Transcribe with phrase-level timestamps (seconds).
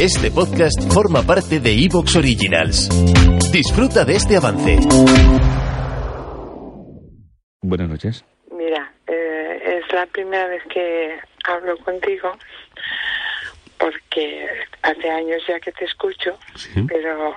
[0.00, 2.88] Este podcast forma parte de Evox Originals.
[3.52, 4.78] Disfruta de este avance.
[7.62, 8.24] Buenas noches.
[8.50, 12.32] Mira, eh, es la primera vez que hablo contigo
[13.78, 14.46] porque
[14.82, 16.84] hace años ya que te escucho, Sí.
[16.88, 17.34] pero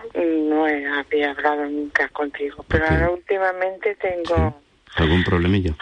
[0.50, 2.66] no he- había hablado nunca contigo.
[2.68, 4.62] Pero ahora últimamente tengo,
[4.96, 5.76] ¿Algún problemillo?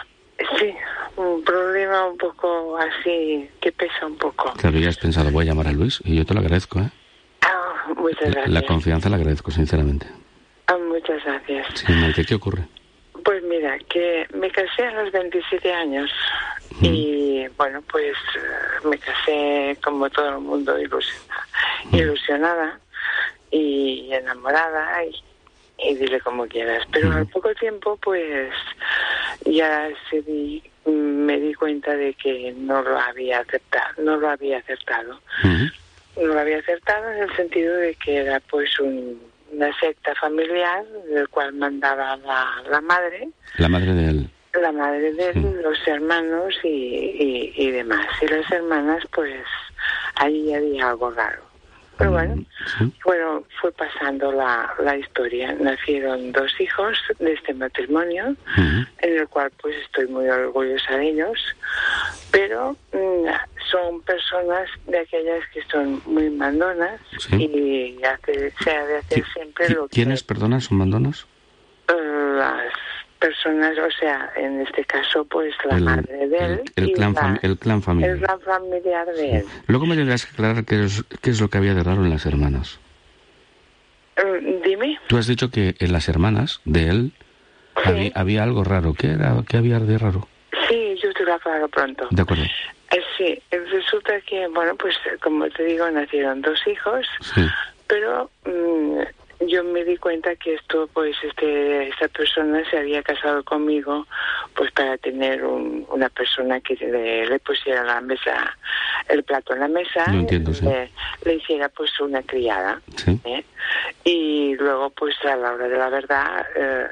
[0.58, 0.74] sí,
[1.18, 4.52] un problema un poco así que pesa un poco.
[4.54, 6.90] Claro, ya has pensado, voy a llamar a Luis y yo te lo agradezco, ¿eh?
[7.42, 8.64] Ah, muchas La gracias.
[8.64, 10.06] confianza la agradezco, sinceramente.
[10.68, 11.66] Ah, muchas gracias.
[11.74, 12.62] Sí, Maite, ¿qué ocurre?
[13.24, 16.10] Pues mira, que me casé a los 27 años
[16.80, 21.44] y bueno, pues eh, me casé como todo el mundo ilusionada,
[21.92, 22.80] ilusionada
[23.50, 25.10] y enamorada y,
[25.78, 26.84] y dile como quieras.
[26.92, 28.52] Pero al poco tiempo pues
[29.44, 34.58] ya se di- me di cuenta de que no lo había aceptado, no lo había
[34.58, 35.20] acertado.
[35.44, 39.20] No lo había acertado en el sentido de que era pues un-
[39.52, 44.30] una secta familiar del cual mandaba la, la madre La madre de él.
[44.60, 48.06] la madre de él, los hermanos y, y, y demás.
[48.20, 49.40] Y las hermanas, pues
[50.16, 51.42] ahí había algo raro.
[51.98, 52.46] Pero bueno, Mm,
[52.78, 52.92] Sí.
[53.04, 55.52] bueno, fue pasando la, la historia.
[55.54, 58.86] Nacieron dos hijos de este matrimonio, en
[59.18, 61.38] el cual pues estoy muy orgullosa de ellos.
[62.30, 63.26] Pero mm,
[63.70, 67.36] son personas de aquellas que son muy mandonas Sí.
[67.36, 71.26] y hace, se ha de hacer ¿Qui- siempre lo que ¿Quiénes, perdona, son mandonos?
[73.18, 76.92] Personas, o sea, en este caso, pues la El- madre de él el- el y
[76.94, 78.10] clan la- el clan familiar.
[78.12, 79.44] el clan familiar de él.
[79.66, 82.10] Luego me tendrás que aclarar qué es, qué es lo que había de raro en
[82.10, 82.78] las hermanas.
[84.16, 84.98] Mm, Dime.
[85.08, 87.12] Tú has dicho que en las hermanas de él
[87.82, 87.88] Sí.
[87.88, 88.94] había, había algo raro.
[88.94, 89.36] ¿Qué era?
[89.48, 90.26] ¿Qué había de raro?
[90.68, 92.08] Sí, yo te lo aclaro pronto.
[92.10, 92.44] De acuerdo.
[92.90, 97.46] Eh, sí, eh, resulta que, bueno, pues eh, como te digo, nacieron dos hijos, Sí.
[97.86, 98.50] pero mm,
[99.48, 104.06] yo me di cuenta que esto, pues, este, esta persona se había casado conmigo,
[104.54, 108.56] pues, para tener un- una persona que le, le pusiera la mesa,
[109.08, 110.64] el plato en la mesa, Lo entiendo, sí.
[110.64, 110.90] le,
[111.24, 112.80] le hiciera, pues, una criada.
[112.96, 113.20] Sí.
[113.24, 113.44] ¿eh?
[114.04, 116.86] Y luego, pues, a la hora de la verdad, eh,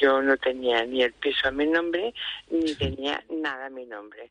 [0.00, 2.12] yo no tenía ni el piso a mi nombre,
[2.50, 4.30] ni tenía nada a mi nombre.